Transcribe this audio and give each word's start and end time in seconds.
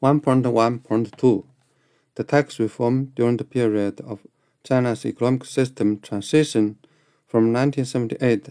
1.1.2 0.00 1.44
The 2.14 2.22
tax 2.22 2.60
reform 2.60 3.06
during 3.16 3.36
the 3.36 3.44
period 3.44 4.00
of 4.02 4.20
China's 4.62 5.04
economic 5.04 5.44
system 5.44 5.98
transition 5.98 6.78
from 7.26 7.52
1978 7.52 8.44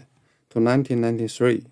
to 0.50 0.60
1993. 0.60 1.64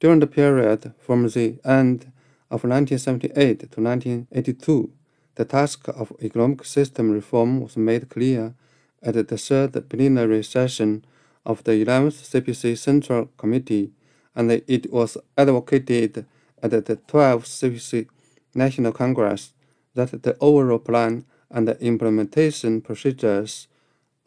During 0.00 0.20
the 0.20 0.26
period 0.26 0.94
from 0.98 1.28
the 1.28 1.58
end 1.66 2.12
of 2.50 2.64
1978 2.64 3.70
to 3.72 3.80
1982, 3.82 4.90
the 5.34 5.44
task 5.44 5.86
of 5.88 6.12
economic 6.22 6.64
system 6.64 7.10
reform 7.10 7.60
was 7.60 7.76
made 7.76 8.08
clear 8.08 8.54
at 9.02 9.14
the 9.28 9.36
third 9.36 9.88
plenary 9.90 10.42
session 10.42 11.04
of 11.44 11.62
the 11.64 11.72
11th 11.72 12.24
CPC 12.30 12.78
Central 12.78 13.26
Committee, 13.36 13.92
and 14.34 14.50
it 14.50 14.90
was 14.90 15.18
advocated 15.36 16.24
at 16.62 16.70
the 16.70 16.96
12th 16.96 17.44
CPC 17.44 18.08
National 18.54 18.92
Congress 18.92 19.52
that 19.94 20.22
the 20.22 20.36
overall 20.40 20.78
plan 20.78 21.24
and 21.50 21.68
the 21.68 21.80
implementation 21.80 22.80
procedures 22.80 23.68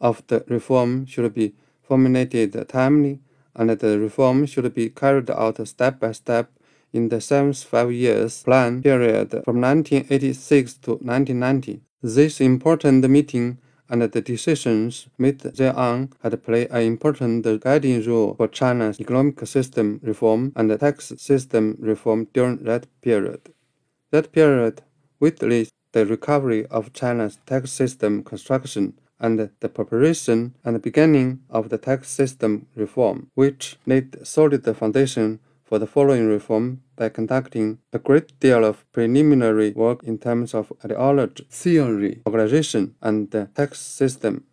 of 0.00 0.26
the 0.28 0.44
reform 0.48 1.06
should 1.06 1.34
be 1.34 1.54
formulated 1.82 2.68
timely 2.68 3.20
and 3.54 3.70
the 3.70 3.98
reform 3.98 4.46
should 4.46 4.72
be 4.74 4.88
carried 4.88 5.30
out 5.30 5.66
step 5.66 6.00
by 6.00 6.12
step 6.12 6.50
in 6.92 7.08
the 7.08 7.20
seventh 7.20 7.62
five 7.64 7.92
years 7.92 8.42
plan 8.42 8.82
period 8.82 9.30
from 9.44 9.60
1986 9.60 10.74
to 10.74 10.90
1990. 10.92 11.80
This 12.02 12.40
important 12.40 13.08
meeting 13.10 13.58
and 13.90 14.02
the 14.02 14.20
decisions 14.20 15.08
made 15.18 15.40
thereon 15.40 16.10
had 16.22 16.42
played 16.44 16.70
an 16.70 16.82
important 16.82 17.44
guiding 17.60 18.04
role 18.06 18.34
for 18.34 18.48
China's 18.48 19.00
economic 19.00 19.46
system 19.46 19.98
reform 20.02 20.52
and 20.56 20.78
tax 20.78 21.12
system 21.16 21.76
reform 21.80 22.28
during 22.32 22.58
that 22.64 22.86
period. 23.00 23.40
That 24.10 24.32
period 24.32 24.82
witnessed 25.20 25.72
the 25.92 26.06
recovery 26.06 26.66
of 26.66 26.92
China's 26.92 27.38
tax 27.46 27.70
system 27.70 28.22
construction 28.22 28.94
and 29.20 29.50
the 29.60 29.68
preparation 29.68 30.54
and 30.64 30.80
beginning 30.80 31.40
of 31.50 31.68
the 31.68 31.78
tax 31.78 32.08
system 32.08 32.66
reform, 32.74 33.30
which 33.34 33.76
laid 33.84 34.26
solid 34.26 34.64
foundation 34.76 35.40
for 35.64 35.78
the 35.78 35.86
following 35.86 36.26
reform 36.26 36.80
by 36.96 37.10
conducting 37.10 37.78
a 37.92 37.98
great 37.98 38.38
deal 38.40 38.64
of 38.64 38.90
preliminary 38.92 39.72
work 39.72 40.02
in 40.04 40.16
terms 40.16 40.54
of 40.54 40.72
ideology, 40.82 41.46
theory, 41.50 42.22
organization, 42.26 42.94
and 43.02 43.30
the 43.30 43.50
tax 43.54 43.78
system. 43.78 44.44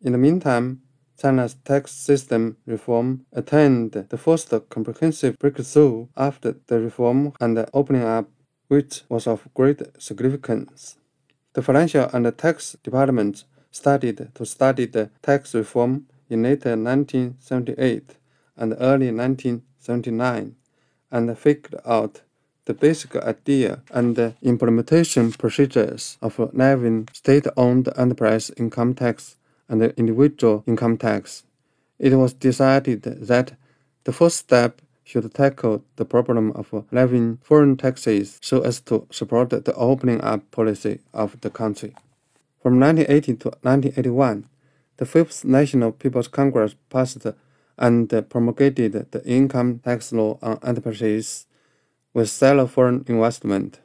In 0.00 0.12
the 0.12 0.18
meantime, 0.18 0.80
China's 1.20 1.54
tax 1.64 1.90
system 1.90 2.56
reform 2.64 3.26
attained 3.32 3.92
the 3.92 4.16
first 4.16 4.54
comprehensive 4.70 5.36
breakthrough 5.38 6.06
after 6.16 6.54
the 6.68 6.80
reform 6.80 7.32
and 7.40 7.56
the 7.56 7.68
opening 7.74 8.04
up, 8.04 8.30
which 8.68 9.02
was 9.08 9.26
of 9.26 9.48
great 9.54 9.82
significance. 9.98 10.96
The 11.54 11.62
financial 11.62 12.08
and 12.12 12.38
tax 12.38 12.76
departments 12.82 13.44
started 13.70 14.30
to 14.34 14.46
study 14.46 14.86
the 14.86 15.10
tax 15.22 15.54
reform 15.54 16.06
in 16.30 16.42
late 16.42 16.64
1978 16.64 18.16
and 18.56 18.74
early 18.78 19.10
1979 19.10 20.56
and 21.10 21.38
figured 21.38 21.80
out 21.86 22.22
the 22.66 22.74
basic 22.74 23.16
idea 23.16 23.82
and 23.90 24.14
the 24.14 24.34
implementation 24.42 25.32
procedures 25.32 26.18
of 26.20 26.38
levying 26.52 27.08
state-owned 27.14 27.88
enterprise 27.96 28.50
income 28.58 28.94
tax 28.94 29.36
and 29.68 29.82
individual 29.82 30.62
income 30.66 30.98
tax. 30.98 31.44
It 31.98 32.14
was 32.14 32.34
decided 32.34 33.02
that 33.02 33.56
the 34.04 34.12
first 34.12 34.36
step 34.36 34.82
should 35.08 35.32
tackle 35.32 35.82
the 35.96 36.04
problem 36.04 36.52
of 36.52 36.84
levying 36.92 37.38
foreign 37.42 37.78
taxes 37.78 38.38
so 38.42 38.60
as 38.60 38.78
to 38.80 39.06
support 39.10 39.48
the 39.48 39.74
opening 39.74 40.20
up 40.20 40.50
policy 40.50 41.00
of 41.14 41.40
the 41.40 41.48
country. 41.48 41.94
From 42.62 42.78
1980 42.78 43.36
to 43.36 43.48
1981, 43.62 44.46
the 44.98 45.06
Fifth 45.06 45.46
National 45.46 45.92
People's 45.92 46.28
Congress 46.28 46.74
passed 46.90 47.26
and 47.78 48.28
promulgated 48.28 48.92
the 49.10 49.24
income 49.24 49.78
tax 49.78 50.12
law 50.12 50.38
on 50.42 50.58
enterprises 50.62 51.46
with 52.12 52.28
Sino-foreign 52.28 53.06
investment, 53.08 53.80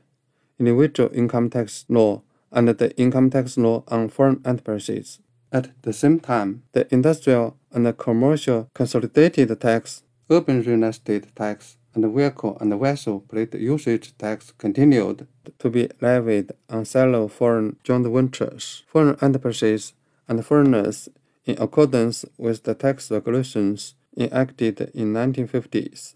individual 0.60 1.10
income 1.14 1.50
tax 1.50 1.86
law, 1.88 2.22
and 2.52 2.68
the 2.68 2.98
income 2.98 3.30
tax 3.30 3.58
law 3.58 3.84
on 3.88 4.10
foreign 4.10 4.42
enterprises. 4.44 5.20
At 5.54 5.70
the 5.84 5.94
same 5.94 6.20
time, 6.20 6.64
the 6.74 6.92
industrial 6.94 7.56
and 7.72 7.98
commercial 7.98 8.70
consolidated 8.74 9.62
tax, 9.62 10.04
urban 10.30 10.62
real 10.64 10.84
estate 10.84 11.36
tax, 11.36 11.78
and 11.94 12.14
vehicle 12.14 12.58
and 12.60 12.80
vessel 12.80 13.20
plate 13.20 13.54
usage 13.54 14.18
tax 14.18 14.52
continued 14.58 15.28
to 15.60 15.70
be 15.70 15.90
levied 16.02 16.52
on 16.70 16.86
Sino-foreign 16.86 17.78
joint 17.84 18.08
ventures, 18.08 18.84
foreign 18.88 19.18
enterprises, 19.22 19.94
and 20.28 20.46
foreigners 20.46 21.10
in 21.46 21.62
accordance 21.62 22.26
with 22.38 22.64
the 22.64 22.74
tax 22.74 23.12
regulations 23.12 23.96
enacted 24.18 24.92
in 24.94 25.14
1950s. 25.14 26.16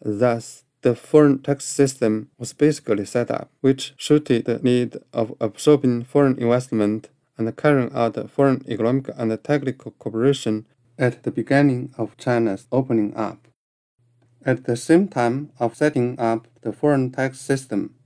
Thus, 0.00 0.64
the 0.82 0.94
foreign 0.94 1.38
tax 1.40 1.64
system 1.64 2.30
was 2.38 2.52
basically 2.52 3.04
set 3.04 3.30
up, 3.30 3.50
which 3.60 3.94
suited 3.98 4.44
the 4.46 4.58
need 4.58 4.96
of 5.12 5.34
absorbing 5.40 6.04
foreign 6.04 6.38
investment 6.38 7.08
and 7.38 7.56
carrying 7.56 7.92
out 7.94 8.30
foreign 8.30 8.64
economic 8.68 9.10
and 9.16 9.44
technical 9.44 9.92
cooperation 9.92 10.66
at 11.02 11.24
the 11.24 11.32
beginning 11.32 11.92
of 11.98 12.16
China's 12.16 12.68
opening 12.70 13.12
up. 13.16 13.48
At 14.46 14.64
the 14.66 14.76
same 14.76 15.08
time 15.08 15.50
of 15.58 15.76
setting 15.76 16.18
up 16.18 16.46
the 16.60 16.72
foreign 16.72 17.10
tax 17.10 17.40
system, 17.40 17.96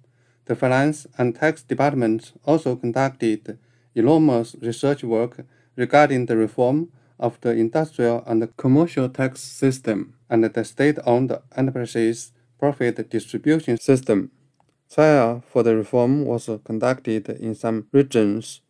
the 0.47 0.57
finance 0.57 1.06
and 1.19 1.35
tax 1.35 1.62
departments 1.62 2.33
also 2.47 2.75
conducted 2.75 3.59
enormous 3.95 4.56
research 4.62 5.05
work 5.05 5.45
regarding 5.77 6.25
the 6.25 6.39
reform 6.39 6.89
of 7.21 7.39
the 7.43 7.51
industrial 7.51 8.25
and 8.27 8.56
commercial 8.56 9.11
tax 9.11 9.43
system 9.43 10.15
and 10.31 10.43
the 10.45 10.65
state-owned 10.65 11.37
enterprises 11.55 12.33
profit 12.59 13.11
distribution 13.11 13.77
system. 13.79 14.31
Trial 14.91 15.43
for 15.47 15.62
the 15.62 15.77
reform 15.77 16.25
was 16.25 16.49
conducted 16.65 17.29
in 17.29 17.55
some 17.55 17.89
regions. 17.93 18.62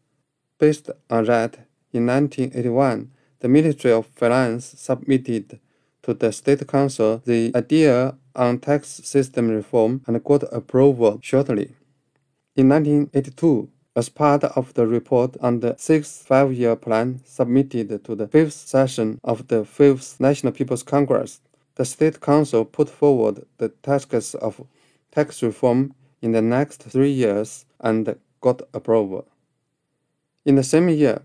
Based 0.59 0.91
on 1.11 1.27
that, 1.27 1.69
in 1.93 2.07
1981, 2.07 3.13
the 3.41 3.49
Ministry 3.49 3.93
of 3.93 4.07
Finance 4.07 4.75
submitted 4.79 5.61
to 6.03 6.15
the 6.15 6.33
State 6.33 6.67
Council 6.67 7.23
the 7.25 7.53
idea 7.55 8.17
on 8.35 8.59
tax 8.59 8.89
system 8.89 9.49
reform 9.49 10.03
and 10.07 10.23
got 10.25 10.45
approval 10.53 11.19
shortly. 11.23 11.75
In 12.55 12.69
1982, 12.69 13.69
as 13.97 14.09
part 14.09 14.45
of 14.45 14.75
the 14.75 14.87
report 14.87 15.37
on 15.41 15.61
the 15.61 15.75
sixth 15.79 16.27
five-year 16.27 16.77
plan 16.77 17.21
submitted 17.25 18.05
to 18.05 18.15
the 18.15 18.29
fifth 18.29 18.53
session 18.53 19.19
of 19.25 19.49
the 19.49 19.65
Fifth 19.65 20.21
National 20.21 20.53
People's 20.53 20.83
Congress, 20.83 21.41
the 21.77 21.85
State 21.85 22.21
Council 22.21 22.65
put 22.65 22.89
forward 22.89 23.47
the 23.59 23.71
tasks 23.71 24.35
of 24.35 24.61
tax 25.13 25.43
reform 25.43 25.95
in 26.21 26.33
the 26.33 26.43
next 26.43 26.83
three 26.83 27.11
years 27.11 27.65
and 27.81 28.17
got 28.41 28.63
approval. 28.75 29.27
In 30.45 30.57
the 30.57 30.63
same 30.63 30.89
year, 30.89 31.23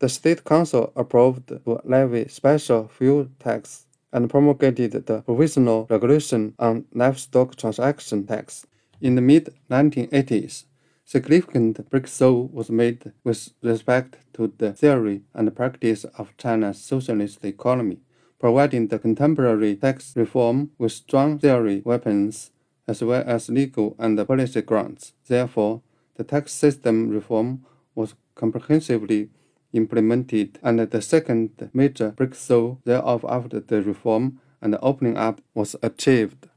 the 0.00 0.08
State 0.08 0.44
Council 0.44 0.92
approved 0.96 1.48
to 1.48 1.80
levy 1.84 2.26
special 2.28 2.88
fuel 2.88 3.28
tax 3.38 3.84
and 4.12 4.30
promulgated 4.30 4.92
the 4.92 5.20
provisional 5.20 5.86
regulation 5.90 6.54
on 6.58 6.86
livestock 6.94 7.54
transaction 7.54 8.26
tax. 8.26 8.66
In 9.02 9.14
the 9.14 9.20
mid 9.20 9.54
1980s, 9.70 10.64
significant 11.04 11.88
breakthrough 11.90 12.48
was 12.50 12.70
made 12.70 13.12
with 13.24 13.50
respect 13.62 14.16
to 14.32 14.52
the 14.56 14.72
theory 14.72 15.22
and 15.34 15.54
practice 15.54 16.04
of 16.16 16.36
China's 16.38 16.82
socialist 16.82 17.44
economy, 17.44 17.98
providing 18.38 18.88
the 18.88 18.98
contemporary 18.98 19.76
tax 19.76 20.16
reform 20.16 20.70
with 20.78 20.92
strong 20.92 21.38
theory 21.38 21.82
weapons 21.84 22.50
as 22.88 23.04
well 23.04 23.22
as 23.26 23.50
legal 23.50 23.96
and 23.98 24.26
policy 24.26 24.62
grounds. 24.62 25.12
Therefore, 25.28 25.82
the 26.14 26.24
tax 26.24 26.52
system 26.52 27.10
reform 27.10 27.66
was 27.94 28.14
comprehensively 28.34 29.28
implemented, 29.72 30.58
and 30.62 30.78
the 30.78 31.02
second 31.02 31.70
major 31.72 32.10
breakthrough 32.10 32.76
thereof 32.84 33.24
after 33.28 33.60
the 33.60 33.82
reform 33.82 34.40
and 34.60 34.72
the 34.72 34.80
opening 34.80 35.16
up 35.16 35.40
was 35.54 35.76
achieved. 35.82 36.48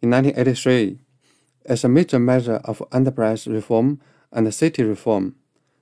In 0.00 0.10
1983, 0.10 0.98
as 1.66 1.84
a 1.84 1.88
major 1.88 2.18
measure 2.18 2.60
of 2.64 2.82
enterprise 2.92 3.46
reform 3.46 4.00
and 4.32 4.52
city 4.52 4.82
reform, 4.82 5.36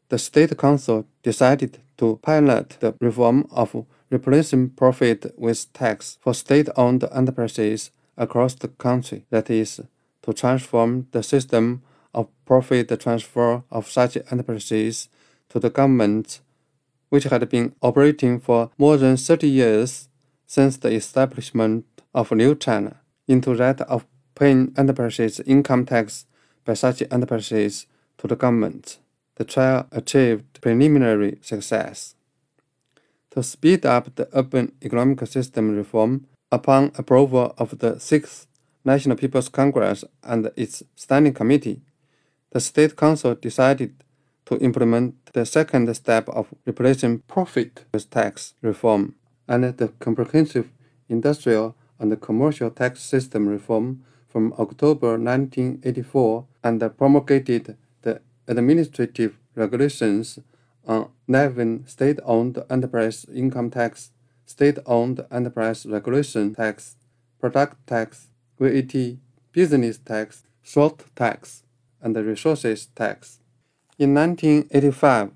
the 0.09 0.19
State 0.19 0.57
Council 0.59 1.07
decided 1.23 1.79
to 1.97 2.19
pilot 2.23 2.77
the 2.81 2.95
reform 3.01 3.47
of 3.51 3.87
replacing 4.11 4.71
profit 4.71 5.33
with 5.39 5.73
tax 5.73 6.19
for 6.21 6.35
state-owned 6.35 7.05
enterprises 7.13 7.91
across 8.17 8.55
the 8.55 8.69
country, 8.69 9.25
that 9.31 9.49
is, 9.49 9.81
to 10.23 10.33
transform 10.33 11.07
the 11.13 11.23
system 11.23 11.83
of 12.13 12.29
profit 12.45 13.01
transfer 13.01 13.63
of 13.71 13.89
such 13.89 14.17
enterprises 14.31 15.09
to 15.50 15.61
the 15.61 15.70
government, 15.70 16.41
which 17.11 17.25
had 17.25 17.49
been 17.49 17.75
operating 17.82 18.41
for 18.41 18.70
more 18.79 18.97
than 18.97 19.17
30 19.17 19.49
years 19.49 20.08
since 20.47 20.76
the 20.76 20.91
establishment 20.91 21.85
of 22.14 22.32
New 22.32 22.55
China, 22.55 23.00
into 23.29 23.55
that 23.56 23.81
of 23.82 24.06
paying 24.35 24.73
enterprises 24.76 25.41
income 25.41 25.85
tax 25.85 26.26
by 26.64 26.75
such 26.75 27.02
enterprises 27.11 27.87
to 28.19 28.26
the 28.26 28.37
government. 28.37 28.99
The 29.37 29.44
trial 29.44 29.87
achieved 29.93 30.61
preliminary 30.61 31.38
success. 31.43 32.14
To 33.31 33.43
speed 33.43 33.87
up 33.87 34.14
the 34.17 34.29
urban 34.32 34.73
economic 34.82 35.25
system 35.26 35.76
reform, 35.76 36.26
upon 36.50 36.93
approval 36.97 37.55
of 37.58 37.79
the 37.79 37.99
Sixth 38.00 38.47
National 38.85 39.17
People's 39.17 39.49
Congress 39.49 40.05
and 40.23 40.50
its 40.56 40.82
Standing 40.97 41.35
Committee, 41.35 41.82
the 42.50 42.61
State 42.61 42.97
Council 42.97 43.35
decided 43.35 44.02
to 44.50 44.58
implement 44.58 45.14
the 45.32 45.47
second 45.47 45.94
step 45.94 46.29
of 46.29 46.49
replacing 46.67 47.20
profit 47.20 47.85
with 47.94 48.11
tax 48.11 48.55
reform 48.62 49.14
and 49.47 49.62
the 49.62 49.88
comprehensive 50.00 50.73
industrial 51.08 51.76
and 52.00 52.20
commercial 52.20 52.69
tax 52.69 53.00
system 53.00 53.47
reform 53.49 54.05
from 54.26 54.52
October 54.58 55.11
1984 55.17 56.47
and 56.64 56.99
promulgated 56.99 57.76
the 58.02 58.20
administrative 58.49 59.38
regulations 59.55 60.41
on 60.85 61.08
levying 61.29 61.87
state-owned 61.87 62.61
enterprise 62.69 63.25
income 63.32 63.70
tax, 63.70 64.11
state-owned 64.47 65.25
enterprise 65.31 65.87
regulation 65.87 66.56
tax, 66.56 66.97
product 67.38 67.76
tax, 67.87 68.26
VAT, 68.58 69.17
business 69.52 69.99
tax, 69.99 70.43
salt 70.64 71.05
tax, 71.14 71.62
and 72.02 72.17
resources 72.17 72.87
tax. 72.97 73.40
In 74.00 74.14
1985, 74.14 75.31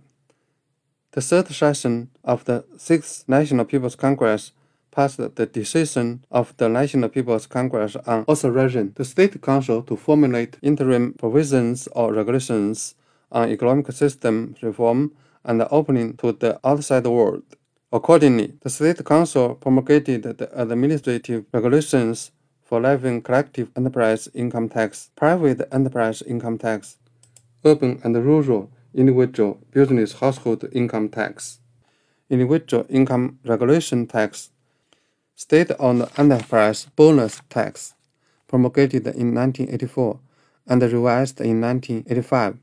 the 1.13 1.21
third 1.21 1.49
session 1.49 2.09
of 2.25 2.47
the 2.47 2.65
Sixth 2.79 3.29
National 3.29 3.67
People's 3.67 3.95
Congress 3.95 4.53
passed 4.91 5.19
the 5.19 5.45
decision 5.45 6.25
of 6.31 6.57
the 6.57 6.71
National 6.71 7.11
People's 7.11 7.47
Congress 7.47 7.95
on 8.07 8.25
authorizing 8.27 8.93
the 8.97 9.05
State 9.05 9.43
Council 9.43 9.83
to 9.83 9.97
formulate 9.97 10.57
interim 10.63 11.13
provisions 11.13 11.89
or 11.89 12.15
regulations 12.15 12.95
on 13.31 13.51
economic 13.51 13.93
system 13.93 14.57
reform 14.63 15.13
and 15.45 15.61
opening 15.71 16.17
to 16.17 16.33
the 16.33 16.59
outside 16.65 17.07
world. 17.07 17.45
Accordingly, 17.93 18.55
the 18.63 18.71
State 18.71 19.05
Council 19.05 19.57
promulgated 19.57 20.23
the 20.23 20.49
administrative 20.59 21.45
regulations 21.53 22.31
for 22.63 22.81
levying 22.81 23.21
collective 23.21 23.71
enterprise 23.77 24.27
income 24.33 24.71
tax, 24.71 25.11
private 25.17 25.69
enterprise 25.71 26.23
income 26.23 26.57
tax, 26.57 26.97
urban 27.65 28.01
and 28.05 28.15
rural 28.17 28.71
individual 28.95 29.59
business 29.71 30.15
household 30.15 30.65
income 30.73 31.09
tax, 31.09 31.61
individual 32.31 32.87
income 32.89 33.39
regulation 33.45 34.07
tax, 34.07 34.51
state-owned 35.35 36.07
enterprise 36.17 36.87
bonus 36.97 37.41
tax, 37.51 37.95
promulgated 38.47 39.07
in 39.07 39.35
1984 39.35 40.21
and 40.67 40.83
revised 40.83 41.41
in 41.41 41.61
1985, 41.61 42.59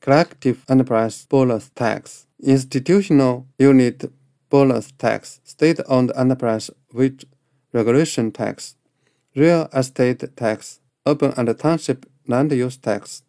collective 0.00 0.64
enterprise 0.68 1.26
bonus 1.26 1.70
tax, 1.74 2.26
institutional 2.42 3.46
unit 3.58 4.10
bonus 4.48 4.92
tax, 4.92 5.40
state-owned 5.44 6.12
enterprise 6.16 6.70
wage 6.92 7.26
regulation 7.72 8.30
tax, 8.30 8.76
real 9.34 9.68
estate 9.74 10.24
tax, 10.36 10.80
urban 11.06 11.34
and 11.36 11.58
township 11.58 12.06
land 12.26 12.52
use 12.52 12.76
tax, 12.76 13.23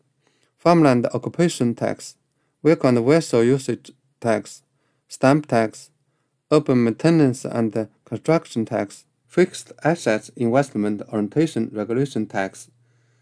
farmland 0.66 1.06
occupation 1.14 1.76
tax, 1.76 2.16
vehicle 2.64 2.90
and 2.90 3.06
vessel 3.06 3.44
usage 3.44 3.92
tax, 4.20 4.64
stamp 5.08 5.46
tax, 5.46 5.92
urban 6.52 6.84
maintenance 6.84 7.46
and 7.46 7.88
construction 8.04 8.66
tax, 8.66 9.06
fixed 9.28 9.72
assets 9.84 10.30
investment 10.36 11.04
orientation 11.14 11.70
regulation 11.72 12.26
tax, 12.26 12.72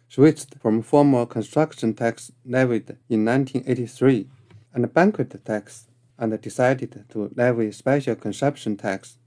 switched 0.08 0.56
from 0.62 0.82
former 0.82 1.26
construction 1.26 1.94
tax 1.94 2.32
levied 2.46 2.96
in 3.10 3.26
1983, 3.26 4.26
and 4.74 4.94
banquet 4.94 5.44
tax, 5.44 5.88
and 6.18 6.40
decided 6.42 7.04
to 7.10 7.30
levy 7.36 7.74
special 7.74 8.16
consumption 8.16 8.78
tax. 8.78 9.18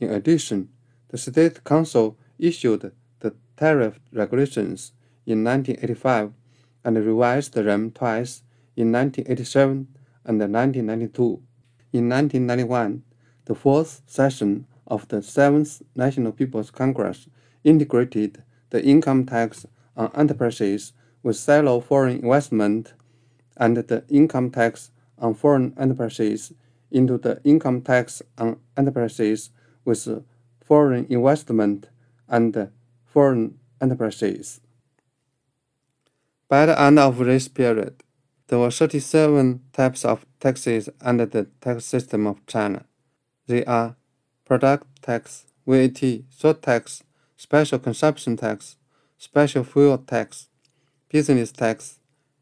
In 0.00 0.08
addition, 0.08 0.70
the 1.08 1.18
State 1.18 1.62
Council 1.64 2.16
issued 2.38 2.92
the 3.20 3.34
tariff 3.58 4.00
regulations 4.10 4.92
in 5.26 5.44
1985 5.44 6.32
and 6.84 6.96
revised 6.96 7.54
them 7.54 7.90
twice 7.90 8.42
in 8.76 8.92
1987 8.92 9.88
and 10.24 10.38
1992. 10.38 11.42
In 11.92 12.08
1991, 12.08 13.02
the 13.44 13.54
fourth 13.54 14.02
session 14.06 14.66
of 14.86 15.08
the 15.08 15.22
Seventh 15.22 15.82
National 15.94 16.32
People's 16.32 16.70
Congress 16.70 17.28
integrated 17.64 18.42
the 18.70 18.84
income 18.84 19.26
tax 19.26 19.66
on 19.96 20.10
enterprises 20.14 20.92
with 21.22 21.36
Sino-foreign 21.36 22.18
investment 22.20 22.94
and 23.56 23.76
the 23.76 24.04
income 24.08 24.50
tax 24.50 24.90
on 25.18 25.34
foreign 25.34 25.74
enterprises 25.78 26.52
into 26.90 27.18
the 27.18 27.40
income 27.44 27.80
tax 27.80 28.22
on 28.38 28.58
enterprises 28.76 29.50
with 29.84 30.24
foreign 30.64 31.06
investment 31.08 31.88
and 32.28 32.70
foreign 33.04 33.58
enterprises. 33.80 34.60
By 36.52 36.66
the 36.66 36.78
end 36.78 36.98
of 36.98 37.16
this 37.16 37.48
period, 37.48 38.02
there 38.48 38.58
were 38.58 38.70
37 38.70 39.62
types 39.72 40.04
of 40.04 40.26
taxes 40.38 40.90
under 41.00 41.24
the 41.24 41.44
tax 41.62 41.86
system 41.86 42.26
of 42.26 42.44
China. 42.46 42.84
They 43.46 43.64
are 43.64 43.96
product 44.44 45.00
tax, 45.00 45.46
VAT, 45.66 46.02
salt 46.28 46.60
tax, 46.60 47.04
special 47.38 47.78
consumption 47.78 48.36
tax, 48.36 48.76
special 49.16 49.64
fuel 49.64 49.96
tax, 49.96 50.48
business 51.08 51.52
tax, 51.52 52.00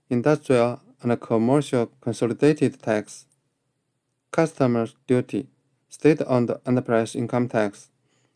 industrial 0.09 0.81
and 1.03 1.21
commercial 1.21 1.93
consolidated 2.01 2.83
tax, 2.83 3.27
customs 4.33 4.97
duty, 5.07 5.47
state-owned 5.89 6.53
enterprise 6.67 7.15
income 7.15 7.49
tax, 7.49 7.91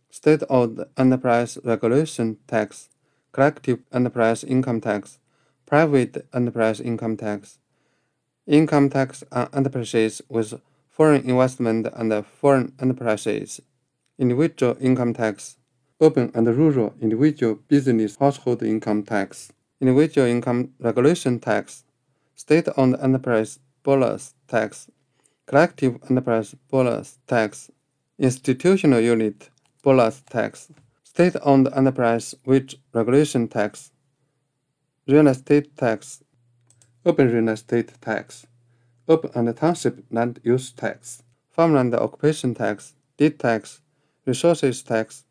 state-owned 0.09 0.85
enterprise 0.97 1.59
regulation 1.65 2.37
tax, 2.47 2.91
collective 3.33 3.81
enterprise 3.93 4.45
income 4.45 4.81
tax, 4.81 5.19
private 5.75 6.25
enterprise 6.33 6.81
income 6.81 7.17
tax, 7.17 7.59
income 8.47 8.89
tax 8.89 9.25
on 9.33 9.49
enterprises 9.53 10.23
with 10.29 10.55
foreign 10.89 11.29
investment 11.29 11.89
and 11.97 12.25
foreign 12.25 12.73
enterprises, 12.81 13.61
individual 14.17 14.77
income 14.81 15.13
tax, 15.13 15.57
urban 16.01 16.31
and 16.33 16.47
rural 16.47 16.95
individual 17.03 17.57
business 17.67 18.15
household 18.21 18.63
income 18.63 19.03
tax, 19.03 19.51
individual 19.81 20.29
income 20.29 20.71
regulation 20.79 21.41
tax, 21.41 21.83
state-owned 22.37 22.97
enterprise 23.03 23.59
bonus 23.83 24.33
tax, 24.47 24.89
collective 25.47 25.99
enterprise 26.09 26.55
bonus 26.71 27.19
tax, 27.27 27.69
institutional 28.17 29.01
unit 29.01 29.51
bonus 29.83 30.23
tax, 30.31 30.69
state-owned 31.03 31.69
enterprise 31.75 32.33
wage 32.47 32.77
regulation 32.93 33.49
tax, 33.49 33.91
real 35.07 35.27
estate 35.29 35.77
tax, 35.77 36.25
urban 37.05 37.31
real 37.31 37.51
estate 37.51 37.93
tax, 38.01 38.47
urban 39.07 39.31
and 39.35 39.55
township 39.55 40.03
land 40.11 40.41
use 40.43 40.73
tax, 40.73 41.23
farmland 41.51 41.95
occupation 41.95 42.55
tax, 42.55 42.95
deed 43.19 43.39
tax, 43.39 43.83
resources 44.25 44.83
tax, 44.83 45.25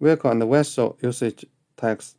vehicle 0.00 0.30
and 0.30 0.50
vessel 0.50 0.96
usage 1.02 1.44
tax, 1.76 2.16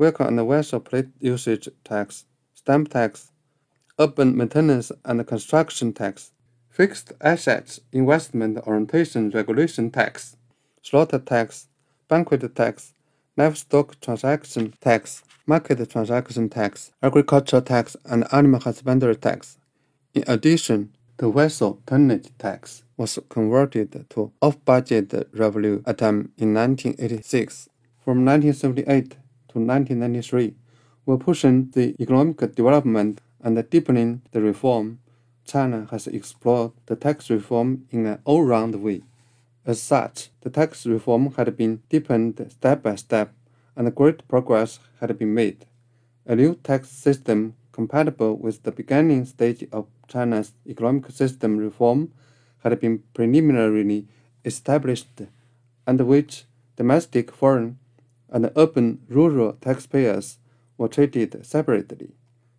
vehicle 0.00 0.26
and 0.26 0.48
vessel 0.48 0.80
plate 0.80 1.08
usage 1.20 1.68
tax, 1.84 2.24
stamp 2.54 2.88
tax, 2.88 3.30
urban 3.98 4.34
maintenance 4.34 4.90
and 5.04 5.26
construction 5.26 5.92
tax, 5.92 6.32
fixed 6.70 7.12
assets 7.20 7.80
investment 7.92 8.56
orientation 8.66 9.28
regulation 9.30 9.90
tax, 9.90 10.36
slaughter 10.80 11.18
tax, 11.18 11.68
banquet 12.08 12.54
tax, 12.54 12.94
livestock 13.36 14.00
transaction 14.00 14.72
tax, 14.80 15.22
market 15.46 15.90
transaction 15.90 16.48
tax, 16.48 16.92
agricultural 17.02 17.62
tax, 17.62 17.96
and 18.04 18.26
animal 18.32 18.60
husbandry 18.60 19.16
tax. 19.16 19.58
In 20.14 20.24
addition, 20.26 20.92
the 21.18 21.30
vessel 21.30 21.80
tonnage 21.86 22.30
tax 22.38 22.82
was 22.96 23.18
converted 23.28 24.06
to 24.10 24.32
off-budget 24.40 25.28
revenue 25.32 25.82
item 25.86 26.08
um, 26.08 26.32
in 26.38 26.54
1986. 26.54 27.68
From 28.04 28.24
1978 28.24 29.10
to 29.10 29.58
1993, 29.58 30.54
while 31.04 31.18
pushing 31.18 31.70
the 31.70 31.94
economic 32.00 32.38
development 32.54 33.20
and 33.42 33.70
deepening 33.70 34.22
the 34.32 34.40
reform, 34.40 34.98
China 35.44 35.86
has 35.90 36.06
explored 36.06 36.72
the 36.86 36.96
tax 36.96 37.30
reform 37.30 37.86
in 37.90 38.06
an 38.06 38.18
all-round 38.24 38.74
way. 38.82 39.02
As 39.66 39.82
such, 39.82 40.30
the 40.42 40.50
tax 40.50 40.86
reform 40.86 41.32
had 41.36 41.56
been 41.56 41.82
deepened 41.88 42.46
step 42.50 42.84
by 42.84 42.94
step, 42.94 43.34
and 43.74 43.92
great 43.92 44.26
progress 44.28 44.78
had 45.00 45.18
been 45.18 45.34
made. 45.34 45.66
A 46.24 46.36
new 46.36 46.54
tax 46.54 46.88
system 46.88 47.56
compatible 47.72 48.36
with 48.36 48.62
the 48.62 48.70
beginning 48.70 49.24
stage 49.24 49.66
of 49.72 49.88
China's 50.06 50.52
economic 50.68 51.10
system 51.10 51.56
reform 51.56 52.12
had 52.62 52.78
been 52.78 53.02
preliminarily 53.12 54.06
established, 54.44 55.22
under 55.84 56.04
which 56.04 56.44
domestic, 56.76 57.32
foreign, 57.32 57.78
and 58.30 58.52
urban 58.54 59.00
rural 59.08 59.54
taxpayers 59.54 60.38
were 60.78 60.88
treated 60.88 61.44
separately. 61.44 62.12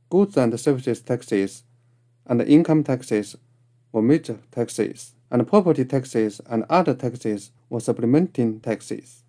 Goods 0.09 0.35
and 0.35 0.59
services 0.59 1.01
taxes 1.01 1.63
and 2.25 2.41
income 2.41 2.83
taxes 2.83 3.37
were 3.93 4.01
major 4.01 4.39
taxes, 4.51 5.13
and 5.29 5.47
property 5.47 5.85
taxes 5.85 6.41
and 6.49 6.65
other 6.69 6.93
taxes 6.93 7.51
were 7.69 7.79
supplementing 7.79 8.59
taxes. 8.59 9.23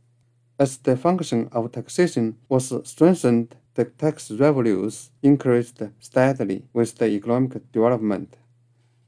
As 0.58 0.76
the 0.78 0.96
function 0.96 1.48
of 1.52 1.70
taxation 1.72 2.36
was 2.48 2.72
strengthened, 2.84 3.54
the 3.74 3.84
tax 3.84 4.30
revenues 4.30 5.10
increased 5.22 5.80
steadily 6.00 6.64
with 6.72 6.96
the 6.96 7.06
economic 7.06 7.70
development. 7.70 8.36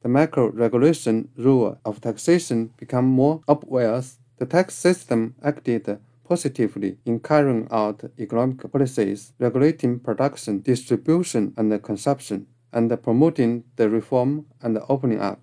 The 0.02 0.08
macro-regulation 0.08 1.28
rule 1.36 1.78
of 1.84 2.00
taxation 2.00 2.72
became 2.76 3.04
more 3.04 3.42
obvious. 3.48 4.18
The 4.38 4.46
tax 4.46 4.74
system 4.74 5.34
acted 5.42 5.98
positively 6.26 6.98
in 7.04 7.18
carrying 7.18 7.66
out 7.72 8.04
economic 8.18 8.70
policies 8.70 9.32
regulating 9.40 9.98
production, 9.98 10.60
distribution, 10.60 11.52
and 11.56 11.82
consumption, 11.82 12.46
and 12.72 13.02
promoting 13.02 13.64
the 13.74 13.90
reform 13.90 14.46
and 14.62 14.78
opening 14.88 15.20
up. 15.20 15.40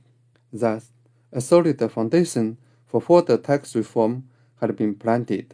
Thus, 0.54 0.94
a 1.32 1.42
solid 1.42 1.80
foundation 1.92 2.58
for 2.86 3.02
further 3.02 3.38
tax 3.38 3.76
reform 3.76 4.28
had 4.62 4.76
been 4.76 4.96
planted. 4.96 5.54